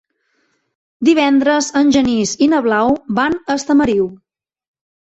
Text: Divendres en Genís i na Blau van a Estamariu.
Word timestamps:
Divendres 1.09 1.69
en 1.83 1.93
Genís 1.99 2.35
i 2.47 2.51
na 2.55 2.63
Blau 2.71 2.99
van 3.21 3.39
a 3.47 3.61
Estamariu. 3.63 4.15